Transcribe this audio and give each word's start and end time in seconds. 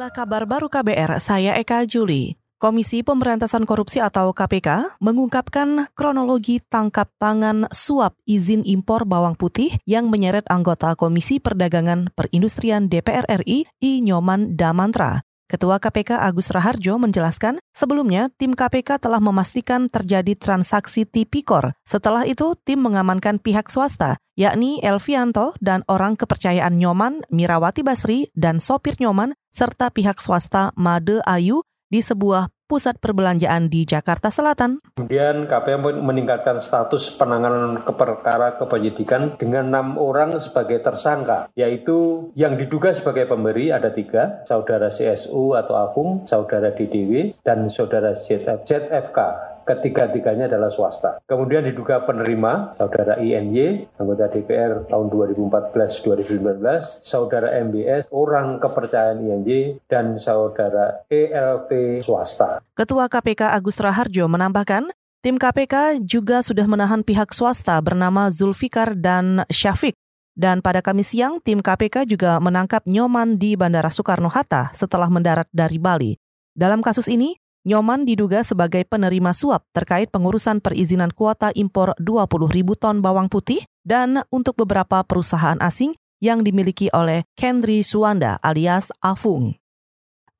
Inilah 0.00 0.16
kabar 0.16 0.48
baru 0.48 0.72
KBR, 0.72 1.20
saya 1.20 1.60
Eka 1.60 1.84
Juli. 1.84 2.32
Komisi 2.56 3.04
Pemberantasan 3.04 3.68
Korupsi 3.68 4.00
atau 4.00 4.32
KPK 4.32 4.96
mengungkapkan 4.96 5.92
kronologi 5.92 6.56
tangkap 6.72 7.12
tangan 7.20 7.68
suap 7.68 8.16
izin 8.24 8.64
impor 8.64 9.04
bawang 9.04 9.36
putih 9.36 9.68
yang 9.84 10.08
menyeret 10.08 10.48
anggota 10.48 10.96
Komisi 10.96 11.36
Perdagangan 11.36 12.16
Perindustrian 12.16 12.88
DPR 12.88 13.28
RI 13.44 13.68
I 13.68 14.00
Nyoman 14.00 14.56
Damantra. 14.56 15.20
Ketua 15.50 15.82
KPK 15.82 16.14
Agus 16.14 16.54
Raharjo 16.54 16.94
menjelaskan, 17.02 17.58
sebelumnya 17.74 18.30
tim 18.38 18.54
KPK 18.54 19.02
telah 19.02 19.18
memastikan 19.18 19.90
terjadi 19.90 20.38
transaksi 20.38 21.02
tipikor. 21.02 21.74
Setelah 21.82 22.22
itu, 22.22 22.54
tim 22.62 22.78
mengamankan 22.78 23.42
pihak 23.42 23.66
swasta, 23.66 24.22
yakni 24.38 24.78
Elvianto 24.78 25.58
dan 25.58 25.82
orang 25.90 26.14
kepercayaan 26.14 26.78
Nyoman, 26.78 27.26
Mirawati 27.34 27.82
Basri, 27.82 28.30
dan 28.38 28.62
sopir 28.62 28.94
Nyoman, 29.02 29.34
serta 29.50 29.90
pihak 29.90 30.22
swasta 30.22 30.70
Made 30.78 31.18
Ayu 31.26 31.66
di 31.90 31.98
sebuah 31.98 32.46
pusat 32.70 33.02
perbelanjaan 33.02 33.66
di 33.66 33.82
Jakarta 33.82 34.30
Selatan. 34.30 34.78
Kemudian 34.94 35.50
KPK 35.50 35.98
meningkatkan 35.98 36.62
status 36.62 37.10
penanganan 37.18 37.82
keperkara 37.82 38.62
kepenyidikan 38.62 39.34
dengan 39.34 39.74
enam 39.74 39.98
orang 39.98 40.38
sebagai 40.38 40.78
tersangka, 40.78 41.50
yaitu 41.58 42.30
yang 42.38 42.54
diduga 42.54 42.94
sebagai 42.94 43.26
pemberi 43.26 43.74
ada 43.74 43.90
tiga, 43.90 44.46
saudara 44.46 44.94
CSU 44.94 45.58
atau 45.58 45.74
Afung, 45.74 46.30
saudara 46.30 46.70
DDW, 46.70 47.34
dan 47.42 47.66
saudara 47.66 48.14
ZF, 48.14 48.62
ZFK 48.62 49.49
ketiga-tiganya 49.66 50.48
adalah 50.50 50.70
swasta. 50.72 51.20
Kemudian 51.24 51.66
diduga 51.66 52.02
penerima, 52.04 52.74
saudara 52.76 53.20
INY, 53.20 53.86
anggota 53.96 54.30
DPR 54.30 54.86
tahun 54.88 55.06
2014-2019, 55.10 57.04
saudara 57.04 57.54
MBS, 57.60 58.08
orang 58.12 58.58
kepercayaan 58.58 59.20
INY, 59.24 59.80
dan 59.86 60.20
saudara 60.22 61.04
ELP 61.10 62.02
swasta. 62.04 62.64
Ketua 62.74 63.06
KPK 63.06 63.52
Agus 63.54 63.78
Raharjo 63.78 64.26
menambahkan, 64.26 64.88
tim 65.20 65.36
KPK 65.36 66.00
juga 66.00 66.40
sudah 66.40 66.64
menahan 66.64 67.04
pihak 67.04 67.34
swasta 67.36 67.76
bernama 67.84 68.32
Zulfikar 68.32 68.96
dan 68.96 69.44
Syafiq. 69.52 69.96
Dan 70.40 70.64
pada 70.64 70.80
Kamis 70.80 71.12
siang, 71.12 71.42
tim 71.44 71.60
KPK 71.60 72.08
juga 72.08 72.40
menangkap 72.40 72.86
Nyoman 72.88 73.36
di 73.36 73.58
Bandara 73.60 73.92
Soekarno-Hatta 73.92 74.72
setelah 74.72 75.10
mendarat 75.12 75.44
dari 75.52 75.76
Bali. 75.76 76.16
Dalam 76.56 76.80
kasus 76.80 77.12
ini, 77.12 77.36
Nyoman 77.60 78.08
diduga 78.08 78.40
sebagai 78.40 78.88
penerima 78.88 79.36
suap 79.36 79.68
terkait 79.76 80.08
pengurusan 80.08 80.64
perizinan 80.64 81.12
kuota 81.12 81.52
impor 81.52 81.92
20 82.00 82.56
ribu 82.56 82.72
ton 82.72 83.04
bawang 83.04 83.28
putih 83.28 83.60
dan 83.84 84.24
untuk 84.32 84.56
beberapa 84.64 85.04
perusahaan 85.04 85.60
asing 85.60 85.92
yang 86.24 86.40
dimiliki 86.40 86.88
oleh 86.96 87.28
Kendri 87.36 87.84
Suwanda 87.84 88.40
alias 88.40 88.88
Afung. 89.04 89.60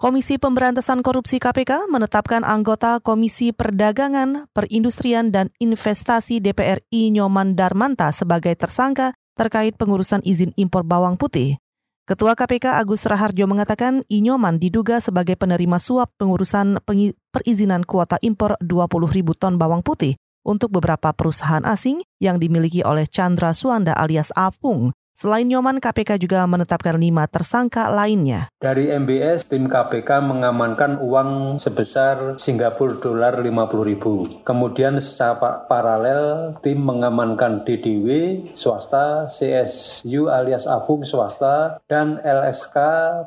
Komisi 0.00 0.41
Pemberantasan 0.41 1.04
Korupsi 1.04 1.36
KPK 1.36 1.92
menetapkan 1.92 2.41
anggota 2.41 3.04
Komisi 3.04 3.52
Perdagangan, 3.52 4.48
Perindustrian, 4.56 5.28
dan 5.28 5.52
Investasi 5.60 6.41
DPR 6.41 6.80
I 6.88 7.12
Nyoman 7.12 7.52
Darmanta 7.52 8.08
sebagai 8.16 8.56
tersangka 8.56 9.12
terkait 9.36 9.76
pengurusan 9.76 10.24
izin 10.24 10.56
impor 10.56 10.88
bawang 10.88 11.20
putih. 11.20 11.60
Ketua 12.09 12.34
KPK 12.34 12.81
Agus 12.81 13.06
Raharjo 13.06 13.47
mengatakan 13.47 14.03
Inyoman 14.11 14.59
diduga 14.59 14.98
sebagai 14.98 15.39
penerima 15.39 15.79
suap 15.79 16.11
pengurusan 16.19 16.83
perizinan 17.31 17.87
kuota 17.87 18.19
impor 18.20 18.59
20 18.61 19.17
ribu 19.17 19.33
ton 19.39 19.56
bawang 19.56 19.84
putih 19.84 20.19
untuk 20.43 20.73
beberapa 20.73 21.12
perusahaan 21.12 21.62
asing 21.62 22.01
yang 22.19 22.41
dimiliki 22.41 22.81
oleh 22.81 23.05
Chandra 23.05 23.53
Suanda 23.53 23.93
alias 23.95 24.33
Apung 24.33 24.93
Selain 25.20 25.44
Nyoman, 25.44 25.84
KPK 25.84 26.16
juga 26.16 26.48
menetapkan 26.48 26.96
lima 26.96 27.28
tersangka 27.28 27.92
lainnya. 27.92 28.48
Dari 28.56 28.88
MBS, 28.88 29.52
tim 29.52 29.68
KPK 29.68 30.16
mengamankan 30.24 30.96
uang 30.96 31.60
sebesar 31.60 32.40
Singapura 32.40 32.96
dolar 32.96 33.44
50 33.44 33.84
ribu. 33.84 34.24
Kemudian 34.48 34.96
secara 34.96 35.68
paralel, 35.68 36.56
tim 36.64 36.80
mengamankan 36.80 37.69
DDW 37.69 38.09
swasta, 38.56 39.28
CSU 39.28 40.32
alias 40.32 40.64
Afung 40.64 41.04
swasta, 41.04 41.84
dan 41.84 42.16
LSK 42.25 42.80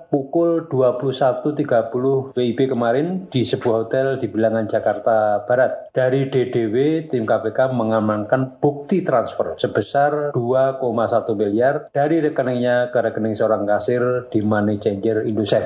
pukul 0.09 0.65
21.30 0.73 2.33
WIB 2.33 2.59
kemarin 2.73 3.29
di 3.29 3.45
sebuah 3.45 3.85
hotel 3.85 4.17
di 4.17 4.25
Bilangan 4.33 4.65
Jakarta 4.65 5.45
Barat. 5.45 5.93
Dari 5.93 6.25
DDW, 6.25 7.05
tim 7.13 7.29
KPK 7.29 7.69
mengamankan 7.69 8.57
bukti 8.57 9.05
transfer 9.05 9.53
sebesar 9.61 10.33
2,1 10.33 11.37
miliar 11.37 11.82
dari 11.91 12.23
rekeningnya 12.23 12.93
ke 12.93 12.99
rekening 13.03 13.35
seorang 13.35 13.67
kasir 13.67 14.31
di 14.31 14.39
Money 14.39 14.79
Changer 14.79 15.27
Indosat. 15.27 15.65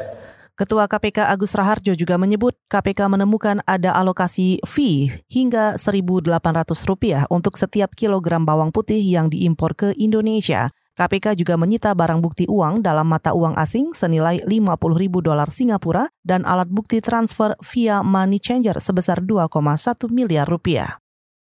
Ketua 0.57 0.89
KPK 0.89 1.29
Agus 1.29 1.53
Raharjo 1.53 1.93
juga 1.93 2.17
menyebut 2.17 2.57
KPK 2.65 3.13
menemukan 3.13 3.61
ada 3.69 3.93
alokasi 3.93 4.57
fee 4.65 5.13
hingga 5.29 5.77
Rp1.800 5.77 7.29
untuk 7.29 7.61
setiap 7.61 7.93
kilogram 7.93 8.41
bawang 8.41 8.73
putih 8.73 8.97
yang 8.97 9.29
diimpor 9.29 9.77
ke 9.77 9.93
Indonesia. 9.93 10.73
KPK 10.97 11.37
juga 11.37 11.61
menyita 11.61 11.93
barang 11.93 12.25
bukti 12.25 12.49
uang 12.49 12.81
dalam 12.81 13.05
mata 13.05 13.37
uang 13.37 13.53
asing 13.53 13.93
senilai 13.93 14.41
50 14.49 14.97
ribu 14.97 15.21
dolar 15.21 15.45
Singapura 15.53 16.09
dan 16.25 16.41
alat 16.41 16.73
bukti 16.73 17.05
transfer 17.05 17.53
via 17.61 18.01
money 18.01 18.41
changer 18.41 18.81
sebesar 18.81 19.21
2,1 19.21 19.53
miliar 20.09 20.49
rupiah. 20.49 20.97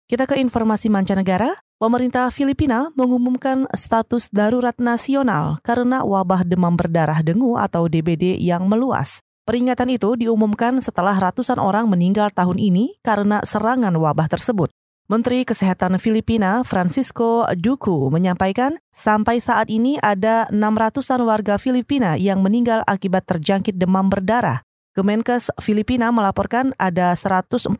Kita 0.08 0.24
ke 0.24 0.40
informasi 0.40 0.88
mancanegara. 0.88 1.52
Pemerintah 1.84 2.32
Filipina 2.32 2.88
mengumumkan 2.96 3.68
status 3.76 4.32
darurat 4.32 4.72
nasional 4.80 5.60
karena 5.60 6.00
wabah 6.00 6.40
demam 6.40 6.72
berdarah 6.80 7.20
dengu 7.20 7.60
atau 7.60 7.92
DBD 7.92 8.40
yang 8.40 8.64
meluas. 8.72 9.20
Peringatan 9.44 9.92
itu 9.92 10.16
diumumkan 10.16 10.80
setelah 10.80 11.12
ratusan 11.12 11.60
orang 11.60 11.84
meninggal 11.92 12.32
tahun 12.32 12.56
ini 12.56 12.96
karena 13.04 13.44
serangan 13.44 13.92
wabah 14.00 14.32
tersebut. 14.32 14.72
Menteri 15.12 15.44
Kesehatan 15.44 16.00
Filipina 16.00 16.64
Francisco 16.64 17.44
Duku 17.52 18.08
menyampaikan 18.08 18.80
sampai 18.88 19.44
saat 19.44 19.68
ini 19.68 20.00
ada 20.00 20.48
600-an 20.48 21.20
warga 21.28 21.60
Filipina 21.60 22.16
yang 22.16 22.40
meninggal 22.40 22.80
akibat 22.88 23.28
terjangkit 23.28 23.76
demam 23.76 24.08
berdarah. 24.08 24.64
Kemenkes 24.96 25.52
Filipina 25.60 26.08
melaporkan 26.08 26.72
ada 26.80 27.12
146 27.12 27.76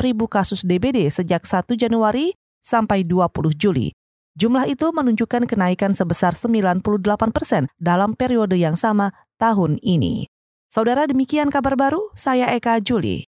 ribu 0.00 0.24
kasus 0.24 0.64
DBD 0.64 1.12
sejak 1.12 1.44
1 1.44 1.68
Januari 1.76 2.32
sampai 2.62 3.04
20 3.04 3.52
Juli. 3.58 3.90
Jumlah 4.32 4.64
itu 4.64 4.88
menunjukkan 4.94 5.44
kenaikan 5.44 5.92
sebesar 5.92 6.32
98 6.32 6.80
persen 7.36 7.68
dalam 7.76 8.16
periode 8.16 8.56
yang 8.56 8.80
sama 8.80 9.12
tahun 9.36 9.76
ini. 9.84 10.30
Saudara 10.72 11.04
demikian 11.04 11.52
kabar 11.52 11.76
baru, 11.76 12.08
saya 12.16 12.48
Eka 12.56 12.80
Juli. 12.80 13.28